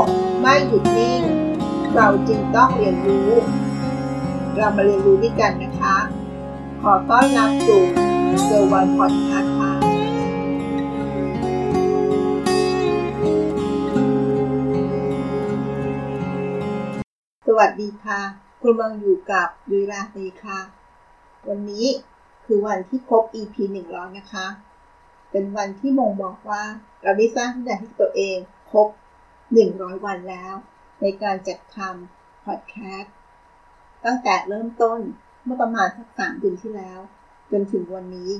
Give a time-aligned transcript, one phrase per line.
[0.00, 0.02] ก
[0.40, 1.22] ไม่หยุดนิ่ง
[1.94, 3.30] เราจึงต้องเรียนรู้
[4.56, 5.96] เรามาเรียนรู้ด้วยกันนะคะ
[6.82, 7.82] ขอต้อนรับสู่
[8.44, 9.72] เซอร์วันพอดคาส์ค่ะ
[17.46, 18.20] สวัสดีค่ะ
[18.60, 20.60] คุณกำลังอยู่กับยุราตีค่ะ
[21.48, 21.86] วันนี้
[22.44, 23.54] คือวันที่ครบ EP
[23.88, 24.46] 100นะคะ
[25.30, 26.62] เป็นวันที่มงบอกว่า
[27.02, 28.36] เราได้สร้างที่ให้ตัวเอง
[28.72, 28.88] ครบ
[29.52, 30.54] 100 วันแล้ว
[31.00, 33.14] ในการจัดทำพอดแคสต์
[34.04, 35.00] ตั้งแต่เริ่มต้น
[35.44, 37.00] เมื่อประมาณสักสามเดือนที่แล้ว
[37.50, 38.30] จนถึงวันนี้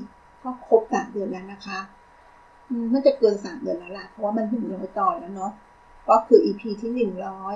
[0.43, 1.79] ก็ครบสามเดือนแล้วนะคะ
[2.91, 5.51] น่าจะเกินสามเดือนแล้วล่ะเพราะว่ามันถึงร้อยต่อแล้วเนาะ
[6.09, 7.55] ก็คือ EP ที่หนึ่งร้อย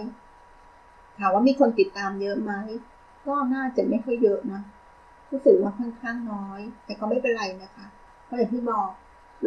[1.17, 2.52] ถามว่ามีคนติดตามเยอะไหม
[3.27, 4.61] ก็น่าจะไม่ค่อยเยอะนะ
[5.31, 7.86] รู้สึกว่าค่อนข้างน้อย แต่ก็ไม่เป็นไรนะคะ
[8.25, 8.89] เพราะอย่างที่บอก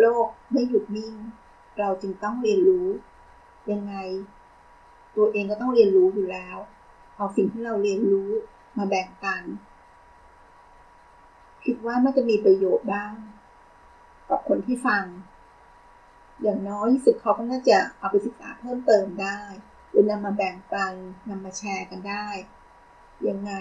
[0.00, 1.14] โลกไม่หยุดนิ่ง
[1.78, 2.88] เราจึงต้องเรียนรู้
[3.70, 3.94] ยังไง
[5.16, 6.56] ตัวเองก็ต้องเรียนรู้อยู่แล้ว
[7.16, 8.30] เอาสิ่งที่เราเรียนรู้
[8.78, 9.42] มาแบ่งปัน
[11.64, 13.12] คิดว่าน่าจะมีประโยชน์บ้าง
[14.28, 15.04] กับคนที่ฟัง
[16.42, 19.40] อย่างน้อยที่สุดเขาก็น่าจะเอาไปศึกษาเพิ่มเติมได้
[19.90, 20.94] หรือนำมาแบ่งปัน
[21.28, 22.26] นำมาแชร์กันได้
[23.28, 23.52] ยังไง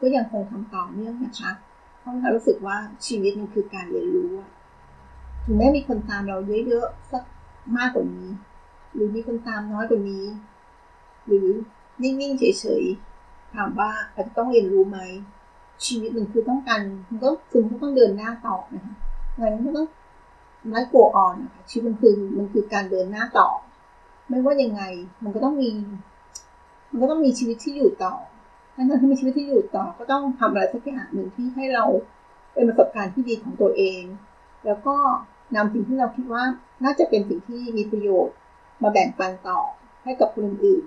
[0.00, 1.52] ก็ยังคงทำต่อเนื่องนะคะ
[1.98, 4.32] เพราะเรารู้สึกว่าชีวิตมันคือการเรียนรู้
[5.44, 6.36] ถึงแม้มีคนตามเรา
[6.68, 7.22] เยอะๆสัก
[7.76, 8.28] มากกว่านี้
[8.94, 10.24] หรือมีคนตามน้อยกว่านี้
[11.26, 11.48] หรือ
[12.02, 12.84] นิ่ง ๆ เฉย
[13.18, 14.98] ๆ ถามว่าเราจะต้องเรียนรู้ไหม
[15.86, 18.94] ชีวิตมันคือต้องการมันก็คือมันต้องเดินหน้าต่อนะคะ
[19.38, 19.88] งั้นมันต้อง
[20.70, 23.48] ไล่โกออนนะคะชีวิตมันคือมันคือการเดินหน้าต่อ
[24.28, 24.82] ไม่ว่ายังไง
[25.22, 25.68] มันก็ต้องมี
[26.90, 28.14] มันก็ต้องมีชีวิตที่อยู่ต่อ
[28.74, 31.84] ถ้าเราที่มีชีวิตที่อยู่ต่อ ก็ต้องทำอะไรสักอย่างหนึ่งที่ให้เรา
[32.52, 34.02] เป็นประสบการณ์ที่ดีของตัวเอง
[34.66, 34.96] แล้วก็
[35.56, 36.44] นำสิ่งที่เราคิดว่า
[36.84, 38.36] น่าจะเป็นสิ่งที่มีประโยชน์
[38.82, 39.60] มาแบ่งปันต่อ
[40.04, 40.84] ให้กับคนอื่น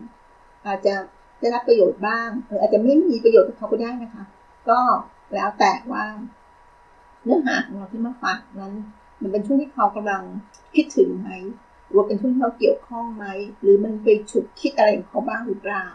[0.66, 0.94] อาจจะ
[1.40, 4.25] ได้รับประโยชน์บ้างหรืออาจจะไม่มีประโยชน์กับเขาก็ได้นะคะ
[4.69, 4.80] ก็
[5.34, 6.06] แล้วแต่ว่า
[7.24, 8.74] เนื้อหาของเราที่มาฝากนั้น
[9.22, 10.24] มันเป็นช่วงที่เขากำลัง
[10.75, 11.30] คิดถึงไหม
[11.86, 13.25] หรือว่าเป็นช่วงที่เขาเกี่ยวข้องไหม
[13.62, 15.86] หรือมันไปฉุดคิดอะไรของเขาบ้างหรือเปล่า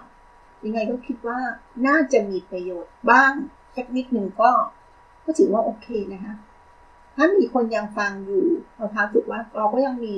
[0.64, 1.38] ยังไงก็คิดว่า
[1.86, 3.32] น่าจะมีประโยชน์บ้าง
[3.76, 4.50] สักนิดหนึ่งก็
[5.24, 6.34] ก็ถือว่าโอเคนะคะ
[7.16, 10.14] ถ้ามีคนยังฟังอยู่เราท้าสุดว่าเราก็ยังมี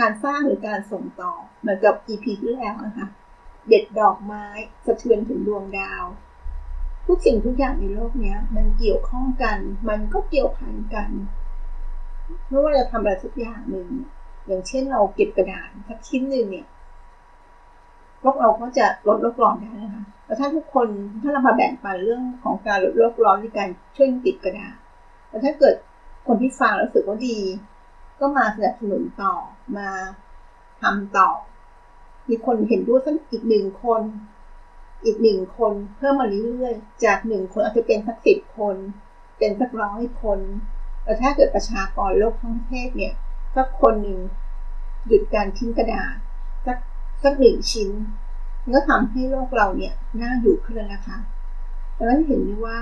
[0.00, 3.08] การสร้างหรือการส่งต่อ เหมือนกับ EP ที่แล้วนะคะ
[3.68, 4.44] เด็ดดอกไม้
[4.86, 6.04] สะเทือนถึงดวงดาว
[7.06, 9.58] ทุกสิ่งทุกอย่างในโลกนี้มันเกี่ยวข้องกัน
[9.88, 11.08] มันก็เกี่ยวพันกัน
[12.48, 13.88] ไม่ว่าเราทำอะไรสักอย่างหนึ่ง
[14.46, 16.66] อย่างเช่นเราเก็บกระดาษสักชิ้นหนึ่งเนี่ย
[18.20, 20.88] โลกเราก็จะลดโลกร้อนได้นะคะแล้วถ้าทุกคน
[21.22, 24.74] ถ้าเรามาแบ่งปันเรื่องของการลดโลกร้อนในการช่วยติดกระดาษ
[25.28, 25.74] แล้วถ้าเกิด
[26.26, 27.38] คนที่ฟังแล้วรู้สึกว่าดี
[28.20, 29.34] ก็มาสนับสนุนต่อ
[29.76, 29.90] มา
[30.80, 31.30] ทำต่อ
[32.28, 34.02] มีคนเห็นด้วยสักอีกหนึ่งคน
[35.04, 38.76] อีกหนึ่งคนเพิ่มมาเรื่อยๆ จากหนึ่งคนอาจจะเป็นสักสิบคน
[39.38, 40.40] เป็นสักร้อยคน
[41.04, 43.14] แล้วถ้าเกิดประชากรโลกทั้งประเทศเนี่ย
[43.56, 44.18] สักคนหนึ่ง
[45.06, 46.14] หยุดการทิ้งกระดาษ
[46.66, 46.78] สัก
[47.22, 47.90] สักหนึ่งชิ้น
[48.74, 51.18] ก็ทำให้โลกเราเนี่ยน่าอยู่ขึ้นแล้วนะคะ
[51.96, 52.78] ดังนั้นเห็นได้ว่า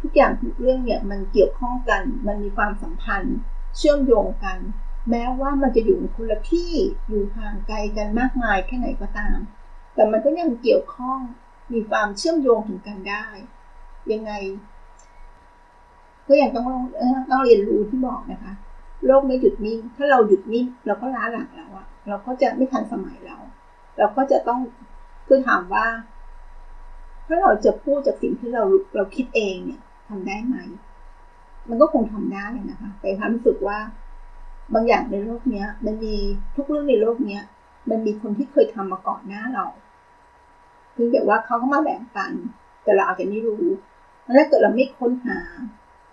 [0.00, 3.36] ทุกอย่างทุกเรื่องเนี่ยมันเกี่ยวข้องกัน มันมีความสัมพันธ์
[3.76, 4.58] เชื่อมโยงกัน
[5.10, 6.72] แม้ว่ามันจะอยู่คนละที่
[7.08, 9.38] อยู่ห่างไกลกันมากมายแค่ไหนก็ตาม
[9.94, 11.18] แต่มันก็ยังเกี่ยวข้อง
[11.72, 13.26] มีความเชื่อมโยงถึงกันได้
[14.12, 14.32] ยังไง
[16.28, 16.66] ก็ยังต้อง
[17.30, 18.52] ต้องเรียนรู้ที่บอกนะคะ
[19.06, 23.36] โลกไม่หยุดนิ่ง ถ้าเราหยุดนิ่งเราก็ล้าหลังแล้วอะเราก็จะไม่ทันสมัยเรา
[23.98, 24.60] เราก็จะต้อง
[25.26, 25.86] คือถามว่า
[27.26, 28.64] ถ้าเราจะพูดจากสิ่งที่เรา
[28.94, 30.56] เราคิดเองเนี่ยทำได้ไหม
[31.70, 33.78] มันก็คงทำได้นะคะแต่ความรู้สึกว่า
[34.74, 36.16] บางอย่างในโลกเนี้ย มันมี
[36.56, 37.42] ทุกเรื่องในโลกเนี้ย
[37.90, 39.66] มันมีคนที่เคยทำมาก่อนหน้าเรา
[40.92, 42.32] เพียงแต่ว่าเขาก็มาแบ่งปัน
[42.84, 43.64] แต่เราอาจจะไม่รู้
[44.38, 45.38] ถ้าเกิดเราไม่ค้นหา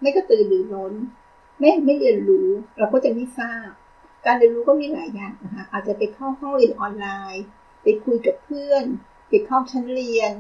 [0.02, 0.94] ไม่กระตือรือร้น
[1.60, 3.70] ไม่ไม่เรียนรู้ เราก็จะไม่ทราบ
[4.26, 7.44] การเรียนรู้ก็มีหลายอย่างนะคะ อาจจะไปเข้าห้องเรียนออนไลน์
[7.84, 8.84] ไปคุยกับเพื่อน
[9.30, 10.34] ไปเข้าชั้นเรียน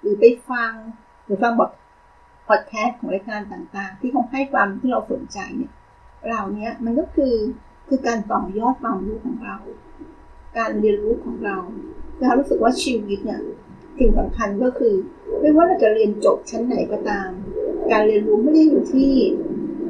[0.00, 0.72] หรือไปฟัง
[1.24, 1.70] หรือฟังบท
[2.46, 5.72] พอดแคสต์ของรายการต่างๆ ที่เขาให้ความที่เราสนใจเนี่ย
[6.28, 7.34] เราเนี้ยมันก็คือ
[7.88, 9.56] คือการต่อยอดความรู้ของเรา
[10.58, 11.56] การเรียนรู้ของเรา
[12.20, 13.40] เรารู้สึกว่าชีวิตเนี่ย
[13.98, 14.94] สิ่งสำคัญก็คือ
[15.40, 17.28] ไม่ว่าเราจะเรียนจบชั้นไหนก็ตาม
[17.92, 19.12] การเรียนรู้ไม่ได้อยู่ที่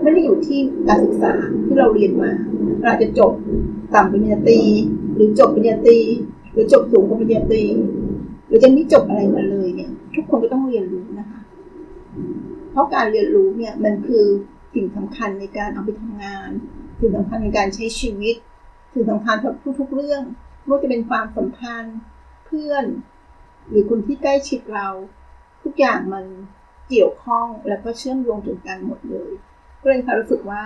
[0.02, 1.34] ไม่ได้อยู่ที่การศึกษา
[1.66, 2.32] ที่เราเรียนมา
[2.82, 3.32] เราจะจบ
[3.94, 4.60] ต่ำปริญญาตรี
[5.14, 5.98] หรือจบปริญญาตรี
[6.52, 7.64] หรือจบสูงกว่าปริญญาตรี
[8.46, 11.04] หรือจะไม่จบอะไรมาเลยเนี่ย ทุกคนก็ต้องเรียนรู้
[12.70, 14.26] เพราะการเรียนรู้เนี่ยมันคือ
[14.74, 16.50] สิ่งสำคัญในการเอาไปทำงาน
[17.00, 18.36] สิ่งสำคัญในการใช้ชีวิต
[18.92, 19.36] สิ่งสำคัญ
[19.78, 20.22] ทุกๆเรื่อง
[20.64, 21.96] ไม่ว่าจะเป็นความสัมพันธ์
[22.46, 22.84] เพื่อน
[23.68, 24.88] หรือคนที่ใกล้ชิดเรา
[25.62, 26.24] ทุกอย่างมัน
[26.88, 29.30] เกี่ยวข้องแล้วก็เชื่อมโยงถึงกันหมดเลย
[29.82, 30.62] ก็เลยค่ะรู้สึกว่า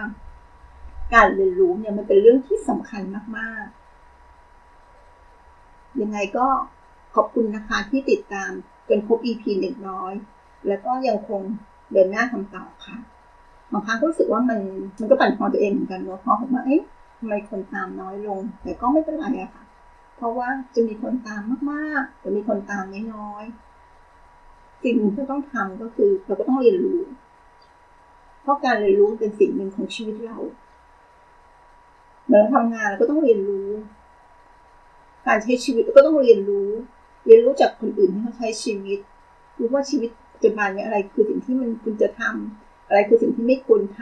[1.15, 3.03] การเรียนรู้เนี่ยมันเป็นเรื่องที่สำคัญ
[3.37, 6.47] มากๆ ยังไงก็
[7.15, 8.51] ขอบคุณนะคะที่ติดตาม
[8.89, 10.13] จนครบ EP หนึ่งร้อย
[10.67, 11.41] แล้วก็ยังคง
[11.93, 12.97] เดินหน้าทำต่อค่ะ
[13.73, 14.61] บางครั้งก็รู้สึกว่ามัน
[15.01, 16.83] มันก็ปั่นพอตัวเองเหมือนกันเนาะเพราะผมว่าเอ๊ะ
[17.19, 19.65] ทำไมคนตามน้อยลง แต่ก็ไม่เป็นไรอะค่ะ
[20.17, 21.43] เพราะว่าจะมีคนตาม
[21.73, 22.85] มากๆจะมีคนตาม
[23.15, 27.01] น้อยๆสิ่งที่ต้องทำก็คือเราก็ต้องเรียนรู้
[28.43, 30.39] เพราะการเรียนรู้เป็นสิ่งหนึ่งของชีวิตเรา
[32.27, 33.69] เมื่อเราทำงานเราก็ต้องเรียนรู้
[35.27, 36.69] การใช้ชีวิตเราก็ต้องเรียนรู้
[37.27, 38.99] เรียนรู้จากคนอื่นที่เขาใช้ชีวิต
[39.59, 40.11] รู้ว่าชีวิต
[40.41, 44.01] ปัจจุบันนี้อะไรคือสิ่งที่มันคุณจะทำอะไรคือสิ่งที่ไม่ควรท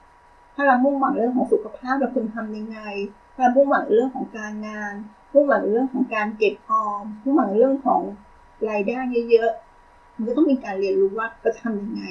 [0.00, 2.78] ำถ้าเรามุ่งหวังเรื่องของสุขภาพเราควรทำยังไง
[3.34, 4.92] ถ้าเรามุ่งหวังเรื่องของการงาน
[5.32, 8.02] มุ่งหวังเรื่องของการเก็บออม มุ่งหวังเรื่องของ
[8.68, 8.98] รายได้
[9.30, 12.02] เยอะๆ มันก็ต้องมีการเรียนรู้ว่าจะทำยังไง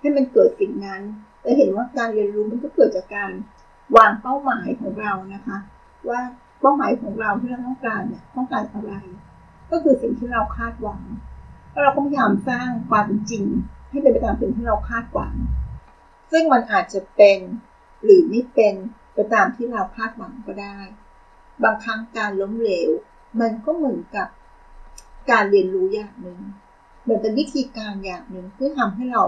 [0.00, 1.02] ให้มันเกิดสิ่งนั้น
[1.44, 3.30] จะเห็นว่าการเรียนรู้มันก็เกิดจากการ
[3.96, 5.58] วางเป้าหมายของเรานะคะ
[6.08, 6.20] ว่า
[6.60, 8.92] เป้าหมายของเราที่เราต้องการเนี่ยต้องการอะไร
[9.70, 11.02] ก็คือสิ่งที่เราคาดหวัง
[11.82, 13.44] เราก็พยายามสร้างความเป็นจริง
[13.90, 15.34] ให้เป็นไปตามสิ่งที่เราคาดหวัง
[16.30, 17.38] ซึ่งมันอาจจะเป็น
[18.04, 18.74] หรือไม่เป็น
[19.14, 20.78] ไปตามที่เราคาดหวังก็ได้
[21.62, 22.90] บางครั้งการล้มเหลว
[23.40, 24.28] มันก็เหมือนกับ
[25.30, 26.38] การเรียนรู้อย่างหนึ่ง
[27.02, 29.24] เหมือนเป็นวิธีการอย่างหนึ่งเพื่อทำให้เรา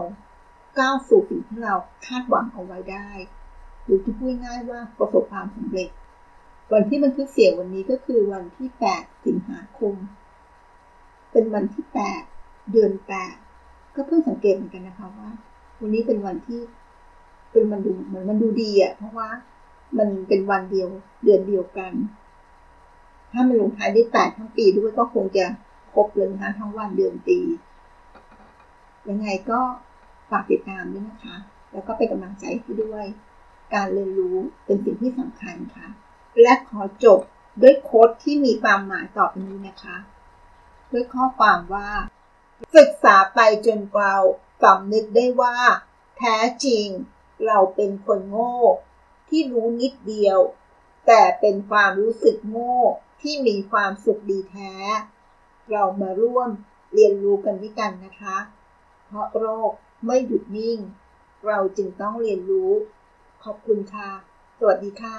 [0.79, 1.75] ก้าวสู่สิ่งที่เรา
[2.07, 3.09] คาดหวังเอาไว้ได้
[3.85, 5.91] หรือที่พูดง่ายว่าประสบความสำเร็จ
[6.73, 9.95] วันที่บันทึกเสียงวันนี้ก็คือวันที่ 8 สิงหาคม
[11.31, 12.30] เป็นวันที่ 8
[12.73, 12.93] เดือน
[13.43, 15.31] 8ก็เพิ่งสังเกตเหมือนกันนะคะว่า
[15.81, 16.61] วันนี้เป็นวันที่
[17.53, 19.29] เป็นมันดูเหมือนมันดูดีอะ่ะ เพราะว่า
[19.99, 20.89] มันเป็นวันเดียว
[21.25, 21.93] เดือนเดียวกัน
[23.33, 25.45] ถ้ามันลงท้ายได้แปดทั้งปีด้วยก็คงจะ
[25.93, 27.39] ครบเลยนะคะทั้งวันเดือนปี
[29.09, 29.61] ยังไงก็
[30.31, 31.37] ฝากติดตามด้วยนะคะ
[31.73, 33.05] แล้วก็เป็นกำลังใจให้ด้วย
[33.75, 35.89] การเรียนรู้เป็นสิ่งที่สำคัญค่ะ
[36.43, 37.21] และขอจบ
[37.63, 39.97] ด้วยโค้ดที่มีความหมายต่อไปนี้นะคะ
[40.93, 41.89] ด้วยข้อความว่า
[42.77, 44.15] ศึกษาไปจนเรา
[44.63, 45.57] สำนึกได้ว่า
[46.19, 46.87] แท้จริง
[47.47, 48.59] เราเป็นคนโง่
[49.29, 50.39] ที่รู้นิดเดียว
[51.07, 52.79] แต่เป็นความรู้สึกโง่
[53.23, 54.75] ที่มีความสุขดีแท้
[55.71, 56.49] เรามาร่วม
[56.95, 58.39] เรียนรู้กันด้วยกันนะคะ
[59.07, 59.73] เพราะโรค
[60.07, 60.79] ไม่หยุดนิ่ง
[61.47, 62.71] เราจึงต้องเรียนรู้
[63.45, 64.11] ขอบคุณค่ะ
[64.59, 65.19] สวัสดีค่ะ